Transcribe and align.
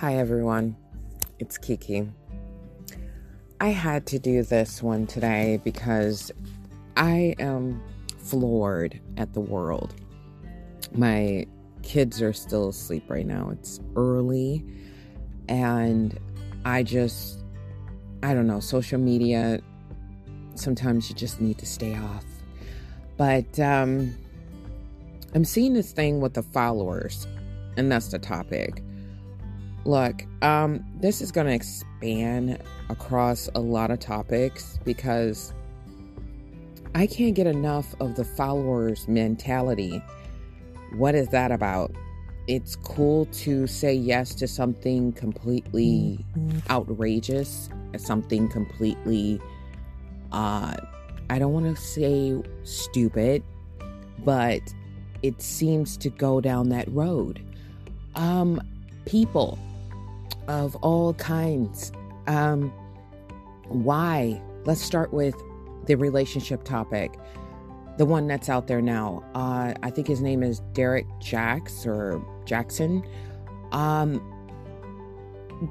Hi, 0.00 0.14
everyone. 0.14 0.76
It's 1.40 1.58
Kiki. 1.58 2.08
I 3.60 3.70
had 3.70 4.06
to 4.06 4.20
do 4.20 4.44
this 4.44 4.80
one 4.80 5.08
today 5.08 5.60
because 5.64 6.30
I 6.96 7.34
am 7.40 7.82
floored 8.16 9.00
at 9.16 9.32
the 9.32 9.40
world. 9.40 9.96
My 10.92 11.46
kids 11.82 12.22
are 12.22 12.32
still 12.32 12.68
asleep 12.68 13.10
right 13.10 13.26
now. 13.26 13.50
It's 13.50 13.80
early, 13.96 14.64
and 15.48 16.16
I 16.64 16.84
just, 16.84 17.40
I 18.22 18.34
don't 18.34 18.46
know, 18.46 18.60
social 18.60 19.00
media, 19.00 19.60
sometimes 20.54 21.10
you 21.10 21.16
just 21.16 21.40
need 21.40 21.58
to 21.58 21.66
stay 21.66 21.96
off. 21.96 22.24
But 23.16 23.58
um, 23.58 24.14
I'm 25.34 25.44
seeing 25.44 25.74
this 25.74 25.90
thing 25.90 26.20
with 26.20 26.34
the 26.34 26.44
followers, 26.44 27.26
and 27.76 27.90
that's 27.90 28.12
the 28.12 28.20
topic. 28.20 28.84
Look, 29.84 30.24
um, 30.42 30.84
this 31.00 31.20
is 31.20 31.32
going 31.32 31.46
to 31.46 31.52
expand 31.52 32.62
across 32.88 33.48
a 33.54 33.60
lot 33.60 33.90
of 33.90 34.00
topics 34.00 34.78
because 34.84 35.54
I 36.94 37.06
can't 37.06 37.34
get 37.34 37.46
enough 37.46 37.94
of 38.00 38.16
the 38.16 38.24
followers 38.24 39.06
mentality. 39.08 40.02
What 40.96 41.14
is 41.14 41.28
that 41.28 41.52
about? 41.52 41.94
It's 42.46 42.76
cool 42.76 43.26
to 43.26 43.66
say 43.66 43.94
yes 43.94 44.34
to 44.36 44.48
something 44.48 45.12
completely 45.12 46.24
outrageous, 46.70 47.68
something 47.98 48.48
completely, 48.48 49.38
uh, 50.32 50.74
I 51.30 51.38
don't 51.38 51.52
want 51.52 51.76
to 51.76 51.80
say 51.80 52.42
stupid, 52.64 53.42
but 54.24 54.62
it 55.22 55.42
seems 55.42 55.96
to 55.98 56.08
go 56.08 56.40
down 56.40 56.70
that 56.70 56.90
road. 56.90 57.44
Um, 58.14 58.62
people 59.04 59.58
of 60.48 60.74
all 60.76 61.14
kinds. 61.14 61.92
Um, 62.26 62.72
why? 63.68 64.42
Let's 64.64 64.82
start 64.82 65.12
with 65.12 65.34
the 65.86 65.94
relationship 65.94 66.64
topic, 66.64 67.14
the 67.96 68.04
one 68.04 68.26
that's 68.26 68.48
out 68.48 68.66
there 68.66 68.82
now. 68.82 69.22
Uh, 69.34 69.74
I 69.82 69.90
think 69.90 70.06
his 70.06 70.20
name 70.20 70.42
is 70.42 70.60
Derek 70.72 71.06
Jacks 71.20 71.86
or 71.86 72.22
Jackson. 72.44 73.06
Um, 73.72 74.20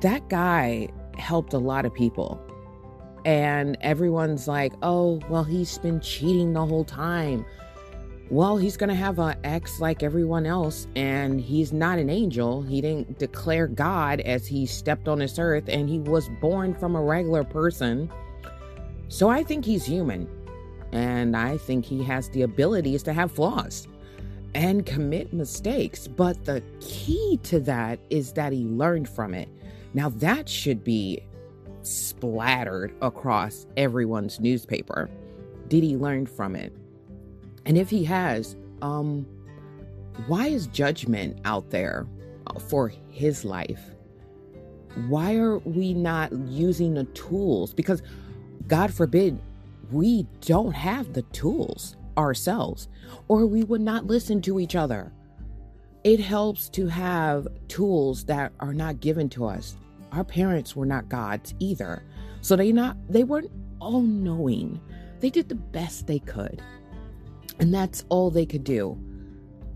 that 0.01 0.29
guy 0.29 0.89
helped 1.17 1.53
a 1.53 1.59
lot 1.59 1.85
of 1.85 1.93
people. 1.93 2.41
And 3.25 3.77
everyone's 3.81 4.47
like, 4.47 4.73
oh, 4.83 5.19
well, 5.29 5.43
he's 5.43 5.77
been 5.79 5.99
cheating 5.99 6.53
the 6.53 6.65
whole 6.65 6.85
time 6.85 7.45
well, 8.29 8.57
he's 8.57 8.75
going 8.75 8.89
to 8.89 8.95
have 8.95 9.19
an 9.19 9.37
ex 9.43 9.79
like 9.79 10.03
everyone 10.03 10.45
else, 10.45 10.87
and 10.95 11.39
he's 11.39 11.71
not 11.71 11.97
an 11.97 12.09
angel. 12.09 12.61
He 12.61 12.81
didn't 12.81 13.17
declare 13.19 13.67
God 13.67 14.19
as 14.21 14.45
he 14.45 14.65
stepped 14.65 15.07
on 15.07 15.19
this 15.19 15.39
earth, 15.39 15.69
and 15.69 15.87
he 15.89 15.99
was 15.99 16.29
born 16.41 16.73
from 16.73 16.95
a 16.95 17.01
regular 17.01 17.43
person. 17.43 18.11
So 19.07 19.29
I 19.29 19.43
think 19.43 19.63
he's 19.63 19.85
human, 19.85 20.27
and 20.91 21.37
I 21.37 21.57
think 21.57 21.85
he 21.85 22.03
has 22.03 22.29
the 22.29 22.41
abilities 22.41 23.01
to 23.03 23.13
have 23.13 23.31
flaws 23.31 23.87
and 24.53 24.85
commit 24.85 25.31
mistakes. 25.31 26.07
But 26.07 26.43
the 26.43 26.61
key 26.81 27.39
to 27.43 27.61
that 27.61 27.99
is 28.09 28.33
that 28.33 28.51
he 28.51 28.65
learned 28.65 29.07
from 29.07 29.33
it. 29.33 29.47
Now, 29.93 30.09
that 30.09 30.49
should 30.49 30.83
be 30.83 31.23
splattered 31.83 32.93
across 33.01 33.65
everyone's 33.77 34.41
newspaper. 34.41 35.09
Did 35.69 35.83
he 35.83 35.95
learn 35.95 36.25
from 36.25 36.55
it? 36.55 36.73
And 37.67 37.77
if 37.77 37.89
he 37.89 38.05
has, 38.05 38.55
um, 38.81 39.27
why 40.27 40.47
is 40.47 40.67
judgment 40.67 41.39
out 41.43 41.69
there 41.69 42.07
uh, 42.47 42.59
for 42.59 42.93
his 43.09 43.43
life? 43.43 43.81
Why 45.09 45.35
are 45.35 45.57
we 45.59 45.93
not 45.93 46.31
using 46.31 46.93
the 46.93 47.03
tools? 47.03 47.73
Because, 47.73 48.01
God 48.67 48.93
forbid, 48.93 49.37
we 49.91 50.25
don't 50.41 50.71
have 50.71 51.11
the 51.11 51.21
tools 51.23 51.97
ourselves, 52.17 52.87
or 53.27 53.45
we 53.45 53.63
would 53.63 53.81
not 53.81 54.07
listen 54.07 54.41
to 54.43 54.61
each 54.61 54.75
other. 54.75 55.11
It 56.05 56.21
helps 56.21 56.69
to 56.69 56.87
have 56.87 57.49
tools 57.67 58.23
that 58.25 58.53
are 58.61 58.73
not 58.73 59.01
given 59.01 59.27
to 59.31 59.45
us. 59.45 59.75
Our 60.13 60.23
parents 60.23 60.73
were 60.73 60.85
not 60.85 61.09
gods 61.09 61.53
either. 61.59 62.01
So 62.39 62.55
they 62.55 62.71
not 62.71 62.95
they 63.09 63.25
weren't 63.25 63.51
all 63.81 64.01
knowing. 64.01 64.79
They 65.19 65.29
did 65.29 65.49
the 65.49 65.55
best 65.55 66.07
they 66.07 66.19
could. 66.19 66.61
And 67.59 67.73
that's 67.73 68.05
all 68.09 68.29
they 68.29 68.45
could 68.45 68.63
do. 68.63 68.97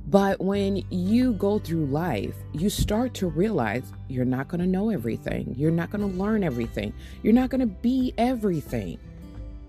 But 0.07 0.41
when 0.41 0.83
you 0.89 1.33
go 1.33 1.59
through 1.59 1.85
life, 1.85 2.35
you 2.53 2.69
start 2.69 3.13
to 3.15 3.27
realize 3.27 3.93
you're 4.09 4.25
not 4.25 4.47
going 4.47 4.59
to 4.59 4.67
know 4.67 4.89
everything. 4.89 5.53
You're 5.57 5.71
not 5.71 5.89
going 5.89 6.01
to 6.01 6.17
learn 6.17 6.43
everything. 6.43 6.93
You're 7.23 7.33
not 7.33 7.49
going 7.49 7.61
to 7.61 7.67
be 7.67 8.13
everything. 8.17 8.99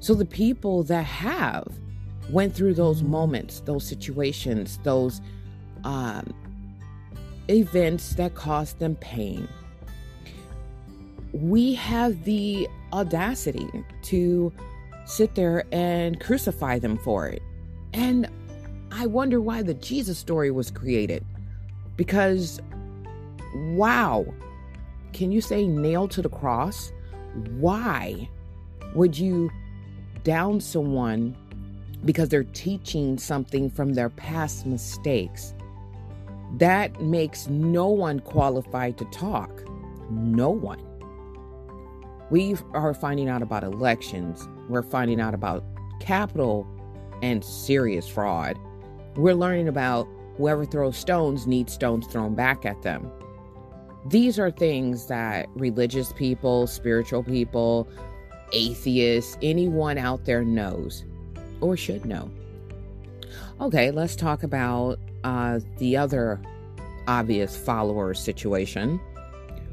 So 0.00 0.14
the 0.14 0.24
people 0.24 0.82
that 0.84 1.04
have 1.04 1.72
went 2.30 2.54
through 2.54 2.74
those 2.74 3.02
moments, 3.02 3.60
those 3.60 3.86
situations, 3.86 4.78
those 4.82 5.20
um, 5.84 6.34
events 7.48 8.14
that 8.14 8.34
caused 8.34 8.78
them 8.78 8.96
pain, 8.96 9.46
we 11.32 11.74
have 11.74 12.24
the 12.24 12.68
audacity 12.92 13.68
to 14.02 14.52
sit 15.04 15.34
there 15.34 15.64
and 15.72 16.20
crucify 16.20 16.78
them 16.78 16.98
for 16.98 17.28
it. 17.28 17.42
And 17.92 18.28
I 18.90 19.06
wonder 19.06 19.40
why 19.40 19.62
the 19.62 19.74
Jesus 19.74 20.18
story 20.18 20.50
was 20.50 20.70
created. 20.70 21.24
Because, 21.96 22.60
wow, 23.54 24.26
can 25.12 25.32
you 25.32 25.40
say 25.40 25.66
nailed 25.66 26.10
to 26.12 26.22
the 26.22 26.28
cross? 26.28 26.92
Why 27.58 28.28
would 28.94 29.18
you 29.18 29.50
down 30.24 30.60
someone 30.60 31.36
because 32.04 32.28
they're 32.28 32.44
teaching 32.44 33.18
something 33.18 33.70
from 33.70 33.94
their 33.94 34.10
past 34.10 34.66
mistakes? 34.66 35.54
That 36.58 37.00
makes 37.00 37.48
no 37.48 37.88
one 37.88 38.20
qualified 38.20 38.98
to 38.98 39.04
talk. 39.06 39.50
No 40.10 40.50
one. 40.50 40.82
We 42.30 42.56
are 42.72 42.94
finding 42.94 43.28
out 43.28 43.42
about 43.42 43.64
elections. 43.64 44.48
We're 44.68 44.82
finding 44.82 45.20
out 45.20 45.34
about 45.34 45.64
capital 46.00 46.66
and 47.22 47.44
serious 47.44 48.06
fraud. 48.06 48.58
We're 49.16 49.34
learning 49.34 49.68
about 49.68 50.06
whoever 50.36 50.64
throws 50.64 50.96
stones 50.96 51.46
needs 51.46 51.72
stones 51.72 52.06
thrown 52.06 52.34
back 52.34 52.66
at 52.66 52.82
them. 52.82 53.10
These 54.06 54.38
are 54.38 54.50
things 54.50 55.06
that 55.06 55.48
religious 55.54 56.12
people, 56.12 56.66
spiritual 56.66 57.22
people, 57.22 57.88
atheists, 58.52 59.38
anyone 59.40 59.96
out 59.96 60.24
there 60.24 60.44
knows 60.44 61.04
or 61.60 61.76
should 61.76 62.04
know. 62.04 62.30
Okay, 63.60 63.92
let's 63.92 64.16
talk 64.16 64.42
about 64.42 64.98
uh, 65.22 65.60
the 65.78 65.96
other 65.96 66.40
obvious 67.06 67.56
follower 67.56 68.12
situation, 68.14 68.98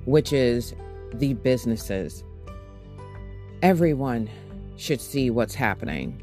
which 0.06 0.32
is 0.32 0.76
the 1.14 1.34
businesses. 1.34 2.24
Everyone 3.64 4.30
should 4.78 5.02
see 5.02 5.30
what's 5.32 5.56
happening 5.56 6.22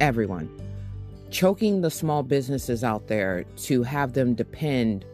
everyone. 0.00 0.50
Choking 1.30 1.82
the 1.82 1.90
small 1.90 2.22
businesses 2.22 2.82
out 2.82 3.08
there 3.08 3.44
to 3.56 3.82
have 3.82 4.14
them 4.14 4.34
depend 4.34 5.04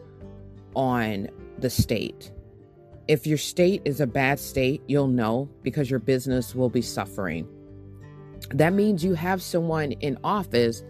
on 0.75 1.29
the 1.57 1.69
state. 1.69 2.31
If 3.07 3.27
your 3.27 3.37
state 3.37 3.81
is 3.85 4.01
a 4.01 4.07
bad 4.07 4.39
state, 4.39 4.81
you'll 4.87 5.07
know 5.07 5.49
because 5.61 5.89
your 5.89 5.99
business 5.99 6.55
will 6.55 6.69
be 6.69 6.81
suffering. 6.81 7.47
That 8.49 8.73
means 8.73 9.03
you 9.03 9.13
have 9.13 9.41
someone 9.41 9.91
in 9.93 10.17
office 10.23 10.83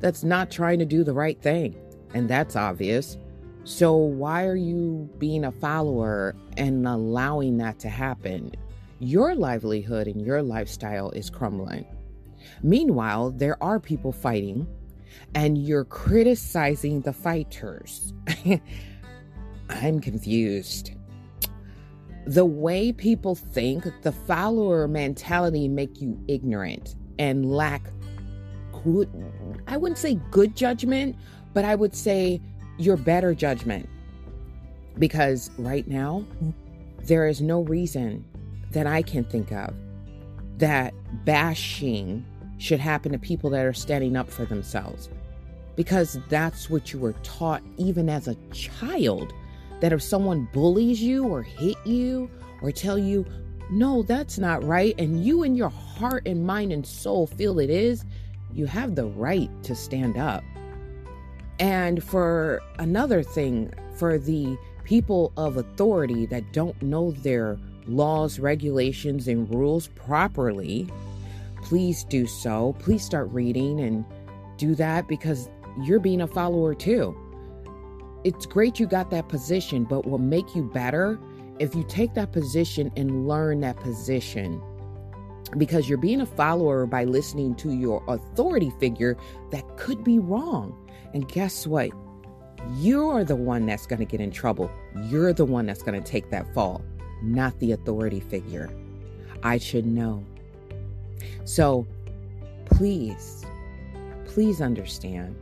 that's 0.00 0.24
not 0.24 0.50
trying 0.50 0.78
to 0.78 0.84
do 0.84 1.04
the 1.04 1.12
right 1.12 1.40
thing, 1.40 1.76
and 2.14 2.28
that's 2.28 2.56
obvious. 2.56 3.18
So, 3.64 3.94
why 3.94 4.46
are 4.46 4.56
you 4.56 5.08
being 5.18 5.44
a 5.44 5.52
follower 5.52 6.34
and 6.56 6.86
allowing 6.86 7.58
that 7.58 7.78
to 7.80 7.88
happen? 7.88 8.52
Your 8.98 9.34
livelihood 9.34 10.06
and 10.06 10.20
your 10.20 10.42
lifestyle 10.42 11.10
is 11.10 11.30
crumbling. 11.30 11.84
Meanwhile, 12.62 13.32
there 13.32 13.62
are 13.62 13.80
people 13.80 14.12
fighting, 14.12 14.66
and 15.34 15.58
you're 15.58 15.84
criticizing 15.84 17.00
the 17.00 17.12
fighters. 17.12 18.12
I'm 19.68 20.00
confused. 20.00 20.92
The 22.26 22.44
way 22.44 22.92
people 22.92 23.34
think, 23.34 23.84
the 24.02 24.12
follower 24.12 24.86
mentality 24.86 25.68
make 25.68 26.00
you 26.00 26.22
ignorant 26.28 26.96
and 27.18 27.50
lack 27.50 27.82
good 28.84 29.08
I 29.66 29.76
wouldn't 29.76 29.98
say 29.98 30.14
good 30.30 30.56
judgment, 30.56 31.16
but 31.52 31.64
I 31.64 31.74
would 31.74 31.94
say 31.94 32.40
your 32.78 32.96
better 32.96 33.34
judgment. 33.34 33.88
Because 34.98 35.50
right 35.58 35.86
now, 35.86 36.24
there 37.04 37.26
is 37.26 37.40
no 37.40 37.62
reason 37.62 38.24
that 38.72 38.86
I 38.86 39.02
can 39.02 39.24
think 39.24 39.52
of 39.52 39.74
that 40.58 40.92
bashing 41.24 42.24
should 42.60 42.78
happen 42.78 43.10
to 43.12 43.18
people 43.18 43.50
that 43.50 43.64
are 43.64 43.72
standing 43.72 44.16
up 44.16 44.30
for 44.30 44.44
themselves. 44.44 45.08
Because 45.76 46.18
that's 46.28 46.68
what 46.68 46.92
you 46.92 46.98
were 46.98 47.14
taught 47.22 47.62
even 47.78 48.08
as 48.08 48.28
a 48.28 48.36
child 48.52 49.32
that 49.80 49.92
if 49.92 50.02
someone 50.02 50.48
bullies 50.52 51.02
you 51.02 51.24
or 51.24 51.42
hit 51.42 51.76
you 51.86 52.30
or 52.60 52.70
tell 52.70 52.98
you, 52.98 53.24
no, 53.70 54.02
that's 54.02 54.38
not 54.38 54.62
right, 54.62 54.94
and 54.98 55.24
you 55.24 55.42
in 55.42 55.54
your 55.54 55.70
heart 55.70 56.26
and 56.26 56.46
mind 56.46 56.72
and 56.72 56.86
soul 56.86 57.26
feel 57.26 57.58
it 57.58 57.70
is, 57.70 58.04
you 58.52 58.66
have 58.66 58.94
the 58.94 59.06
right 59.06 59.50
to 59.62 59.74
stand 59.74 60.18
up. 60.18 60.44
And 61.58 62.02
for 62.02 62.60
another 62.78 63.22
thing, 63.22 63.72
for 63.96 64.18
the 64.18 64.58
people 64.84 65.32
of 65.36 65.56
authority 65.56 66.26
that 66.26 66.52
don't 66.52 66.80
know 66.82 67.12
their 67.12 67.58
laws, 67.86 68.38
regulations, 68.38 69.28
and 69.28 69.48
rules 69.54 69.88
properly, 69.88 70.88
please 71.62 72.04
do 72.04 72.26
so. 72.26 72.74
Please 72.78 73.04
start 73.04 73.30
reading 73.30 73.80
and 73.80 74.04
do 74.56 74.74
that 74.74 75.08
because 75.08 75.48
you're 75.82 76.00
being 76.00 76.20
a 76.20 76.26
follower 76.26 76.74
too. 76.74 77.16
It's 78.24 78.44
great 78.44 78.78
you 78.78 78.86
got 78.86 79.10
that 79.10 79.28
position, 79.28 79.84
but 79.84 80.06
will 80.06 80.18
make 80.18 80.54
you 80.54 80.62
better 80.62 81.18
if 81.58 81.74
you 81.74 81.84
take 81.84 82.14
that 82.14 82.32
position 82.32 82.90
and 82.96 83.26
learn 83.26 83.60
that 83.60 83.76
position. 83.78 84.62
Because 85.56 85.88
you're 85.88 85.98
being 85.98 86.20
a 86.20 86.26
follower 86.26 86.86
by 86.86 87.04
listening 87.04 87.54
to 87.56 87.72
your 87.72 88.04
authority 88.08 88.72
figure 88.78 89.16
that 89.50 89.64
could 89.76 90.04
be 90.04 90.18
wrong. 90.18 90.76
And 91.12 91.26
guess 91.28 91.66
what? 91.66 91.90
You're 92.76 93.24
the 93.24 93.36
one 93.36 93.66
that's 93.66 93.86
going 93.86 93.98
to 93.98 94.04
get 94.04 94.20
in 94.20 94.30
trouble. 94.30 94.70
You're 95.04 95.32
the 95.32 95.46
one 95.46 95.66
that's 95.66 95.82
going 95.82 96.00
to 96.00 96.08
take 96.08 96.30
that 96.30 96.52
fall, 96.54 96.84
not 97.22 97.58
the 97.58 97.72
authority 97.72 98.20
figure. 98.20 98.70
I 99.42 99.58
should 99.58 99.86
know. 99.86 100.24
So 101.44 101.86
please, 102.66 103.44
please 104.26 104.60
understand 104.60 105.36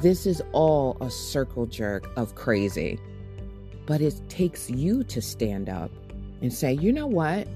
this 0.00 0.26
is 0.26 0.42
all 0.52 0.96
a 1.00 1.10
circle 1.10 1.66
jerk 1.66 2.08
of 2.16 2.34
crazy. 2.34 3.00
But 3.86 4.00
it 4.00 4.20
takes 4.28 4.68
you 4.68 5.02
to 5.04 5.22
stand 5.22 5.68
up 5.68 5.90
and 6.42 6.52
say, 6.52 6.74
you 6.74 6.92
know 6.92 7.06
what? 7.06 7.48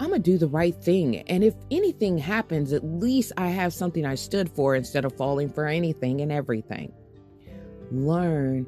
I'm 0.00 0.08
going 0.08 0.22
to 0.22 0.30
do 0.30 0.38
the 0.38 0.48
right 0.48 0.74
thing. 0.74 1.18
And 1.28 1.44
if 1.44 1.54
anything 1.70 2.18
happens, 2.18 2.72
at 2.72 2.84
least 2.84 3.32
I 3.36 3.48
have 3.48 3.72
something 3.72 4.04
I 4.04 4.14
stood 4.14 4.50
for 4.50 4.74
instead 4.74 5.04
of 5.04 5.16
falling 5.16 5.50
for 5.50 5.66
anything 5.66 6.20
and 6.20 6.32
everything. 6.32 6.92
Learn 7.90 8.66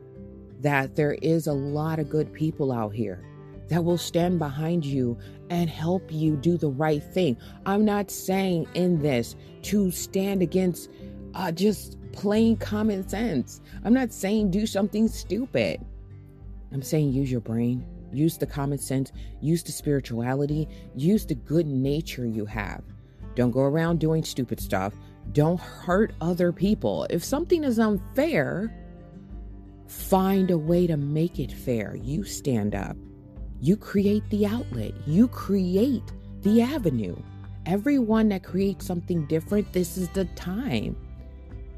that 0.61 0.96
there 0.96 1.14
is 1.14 1.46
a 1.46 1.52
lot 1.52 1.99
of 1.99 2.08
good 2.08 2.32
people 2.32 2.72
out 2.72 2.94
here 2.94 3.25
that 3.68 3.84
will 3.84 3.98
stand 3.98 4.38
behind 4.38 4.84
you 4.84 5.18
and 5.50 5.68
help 5.70 6.10
you 6.10 6.36
do 6.36 6.56
the 6.56 6.70
right 6.70 7.02
thing. 7.02 7.36
I'm 7.66 7.84
not 7.84 8.10
saying 8.10 8.66
in 8.74 9.00
this 9.00 9.36
to 9.62 9.90
stand 9.90 10.42
against 10.42 10.90
uh, 11.34 11.52
just 11.52 11.98
plain 12.12 12.56
common 12.56 13.08
sense. 13.08 13.60
I'm 13.84 13.94
not 13.94 14.12
saying 14.12 14.50
do 14.50 14.66
something 14.66 15.08
stupid. 15.08 15.84
I'm 16.72 16.82
saying 16.82 17.12
use 17.12 17.30
your 17.30 17.40
brain, 17.40 17.86
use 18.12 18.36
the 18.38 18.46
common 18.46 18.78
sense, 18.78 19.12
use 19.40 19.62
the 19.62 19.72
spirituality, 19.72 20.68
use 20.94 21.24
the 21.24 21.34
good 21.34 21.66
nature 21.66 22.26
you 22.26 22.44
have. 22.46 22.82
Don't 23.34 23.50
go 23.50 23.60
around 23.60 24.00
doing 24.00 24.24
stupid 24.24 24.60
stuff. 24.60 24.94
Don't 25.32 25.60
hurt 25.60 26.12
other 26.20 26.52
people. 26.52 27.06
If 27.10 27.22
something 27.22 27.64
is 27.64 27.78
unfair, 27.78 28.74
find 29.86 30.50
a 30.50 30.58
way 30.58 30.86
to 30.86 30.96
make 30.96 31.38
it 31.38 31.52
fair. 31.52 31.96
You 31.96 32.24
stand 32.24 32.74
up. 32.74 32.96
You 33.60 33.76
create 33.76 34.28
the 34.31 34.46
outlet. 34.46 34.93
You 35.06 35.28
create 35.28 36.05
the 36.43 36.62
avenue. 36.62 37.16
Everyone 37.66 38.28
that 38.28 38.44
creates 38.44 38.87
something 38.87 39.26
different, 39.26 39.72
this 39.72 39.96
is 39.96 40.08
the 40.10 40.25
time. 40.37 40.96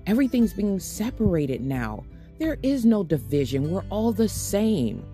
Everything's 0.06 0.52
being 0.52 0.78
separated 0.78 1.62
now. 1.62 2.04
There 2.38 2.58
is 2.62 2.84
no 2.84 3.02
division. 3.02 3.70
We're 3.70 3.84
all 3.90 4.12
the 4.12 4.28
same. 4.28 5.04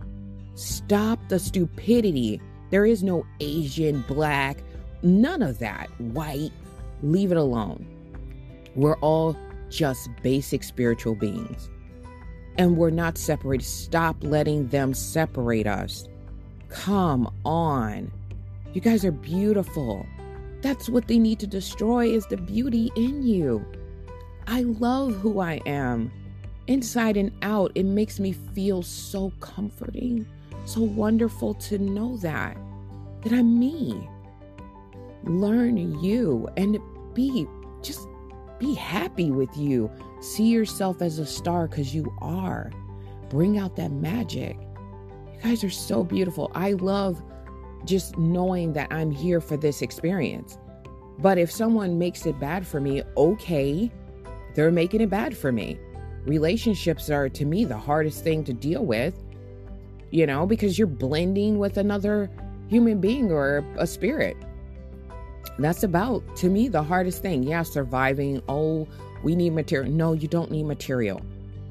Stop 0.54 1.18
the 1.28 1.38
stupidity. 1.38 2.40
There 2.70 2.86
is 2.86 3.02
no 3.02 3.24
Asian, 3.40 4.02
black, 4.02 4.58
none 5.02 5.42
of 5.42 5.58
that. 5.60 5.88
White. 6.00 6.52
Leave 7.02 7.30
it 7.30 7.36
alone. 7.36 7.86
We're 8.74 8.98
all 8.98 9.36
just 9.70 10.08
basic 10.22 10.62
spiritual 10.62 11.14
beings. 11.14 11.70
And 12.58 12.76
we're 12.76 12.90
not 12.90 13.18
separated. 13.18 13.64
Stop 13.64 14.16
letting 14.20 14.68
them 14.68 14.94
separate 14.94 15.66
us. 15.66 16.08
Come 16.84 17.32
on. 17.44 18.10
You 18.72 18.80
guys 18.80 19.04
are 19.04 19.12
beautiful. 19.12 20.06
That's 20.62 20.88
what 20.88 21.08
they 21.08 21.18
need 21.18 21.38
to 21.40 21.46
destroy 21.46 22.06
is 22.06 22.26
the 22.26 22.36
beauty 22.36 22.90
in 22.96 23.22
you. 23.22 23.64
I 24.46 24.62
love 24.62 25.16
who 25.16 25.40
I 25.40 25.60
am 25.66 26.10
inside 26.66 27.16
and 27.16 27.32
out, 27.42 27.72
it 27.74 27.84
makes 27.84 28.18
me 28.18 28.32
feel 28.32 28.82
so 28.82 29.32
comforting, 29.40 30.26
so 30.64 30.82
wonderful 30.82 31.54
to 31.54 31.78
know 31.78 32.16
that, 32.18 32.56
that 33.22 33.32
I'm 33.32 33.58
me. 33.58 34.08
Learn 35.24 35.76
you 36.02 36.48
and 36.56 36.78
be 37.14 37.46
just 37.82 38.06
be 38.58 38.74
happy 38.74 39.30
with 39.30 39.54
you. 39.56 39.90
See 40.20 40.46
yourself 40.46 41.02
as 41.02 41.18
a 41.18 41.26
star 41.26 41.68
because 41.68 41.94
you 41.94 42.12
are. 42.20 42.70
Bring 43.28 43.58
out 43.58 43.76
that 43.76 43.90
magic. 43.90 44.56
You 45.36 45.50
guys 45.50 45.64
are 45.64 45.70
so 45.70 46.04
beautiful. 46.04 46.50
I 46.54 46.72
love 46.72 47.22
just 47.84 48.16
knowing 48.18 48.72
that 48.72 48.88
I'm 48.90 49.10
here 49.10 49.40
for 49.40 49.56
this 49.56 49.82
experience. 49.82 50.58
But 51.18 51.38
if 51.38 51.50
someone 51.50 51.98
makes 51.98 52.26
it 52.26 52.38
bad 52.38 52.66
for 52.66 52.80
me, 52.80 53.02
okay, 53.16 53.90
they're 54.54 54.70
making 54.70 55.00
it 55.00 55.10
bad 55.10 55.36
for 55.36 55.52
me. 55.52 55.78
Relationships 56.24 57.08
are 57.10 57.28
to 57.28 57.44
me 57.44 57.64
the 57.64 57.76
hardest 57.76 58.24
thing 58.24 58.44
to 58.44 58.52
deal 58.52 58.84
with 58.84 59.14
you 60.10 60.26
know 60.26 60.46
because 60.46 60.78
you're 60.78 60.86
blending 60.86 61.58
with 61.58 61.76
another 61.76 62.30
human 62.68 63.00
being 63.00 63.30
or 63.30 63.64
a 63.76 63.86
spirit. 63.86 64.36
That's 65.58 65.82
about 65.82 66.36
to 66.36 66.48
me 66.48 66.68
the 66.68 66.82
hardest 66.82 67.22
thing. 67.22 67.42
Yeah 67.42 67.62
surviving. 67.62 68.42
Oh 68.48 68.88
we 69.22 69.34
need 69.34 69.50
material. 69.50 69.92
No 69.92 70.12
you 70.12 70.28
don't 70.28 70.50
need 70.50 70.64
material 70.64 71.20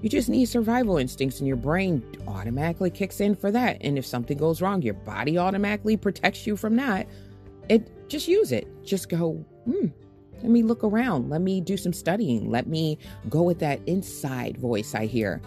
you 0.05 0.09
just 0.09 0.29
need 0.29 0.45
survival 0.45 0.97
instincts 0.97 1.39
and 1.39 1.47
your 1.47 1.57
brain 1.57 2.01
automatically 2.27 2.91
kicks 2.91 3.19
in 3.19 3.35
for 3.35 3.51
that 3.51 3.77
and 3.81 3.97
if 3.97 4.05
something 4.05 4.37
goes 4.37 4.61
wrong 4.61 4.81
your 4.81 4.93
body 4.93 5.37
automatically 5.37 5.97
protects 5.97 6.47
you 6.47 6.55
from 6.55 6.75
that 6.75 7.07
it 7.69 8.07
just 8.07 8.27
use 8.27 8.51
it 8.51 8.67
just 8.85 9.09
go 9.09 9.33
hmm 9.65 9.87
let 10.41 10.51
me 10.51 10.63
look 10.63 10.83
around. 10.83 11.29
Let 11.29 11.41
me 11.41 11.61
do 11.61 11.77
some 11.77 11.93
studying. 11.93 12.51
Let 12.51 12.67
me 12.67 12.99
go 13.29 13.41
with 13.41 13.57
that 13.59 13.79
inside 13.87 14.57
voice 14.57 14.93
I 14.93 15.05
hear 15.05 15.41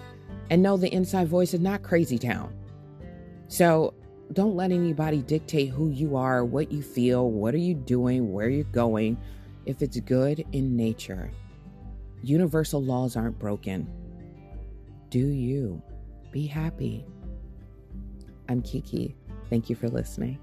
and 0.50 0.62
know 0.62 0.76
the 0.76 0.92
inside 0.92 1.28
voice 1.28 1.54
is 1.54 1.60
not 1.60 1.82
crazy 1.82 2.18
town. 2.18 2.52
So 3.48 3.94
don't 4.32 4.56
let 4.56 4.72
anybody 4.72 5.22
dictate 5.22 5.70
who 5.70 5.90
you 5.90 6.16
are, 6.16 6.44
what 6.44 6.72
you 6.72 6.82
feel, 6.82 7.30
what 7.30 7.54
are 7.54 7.58
you 7.58 7.74
doing, 7.74 8.32
where 8.32 8.48
you're 8.48 8.64
going, 8.64 9.18
if 9.66 9.82
it's 9.82 10.00
good 10.00 10.44
in 10.52 10.76
nature. 10.76 11.30
Universal 12.22 12.82
laws 12.82 13.16
aren't 13.16 13.38
broken. 13.38 13.88
Do 15.10 15.18
you. 15.18 15.82
Be 16.30 16.46
happy. 16.46 17.06
I'm 18.48 18.60
Kiki. 18.60 19.16
Thank 19.48 19.70
you 19.70 19.76
for 19.76 19.88
listening. 19.88 20.38